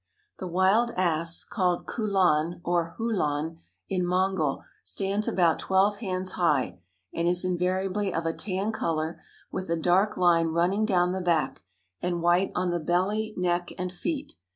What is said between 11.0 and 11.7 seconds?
the back,